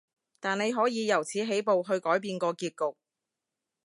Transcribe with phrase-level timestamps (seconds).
[0.39, 2.97] 但你可以由此起步，去改變個結局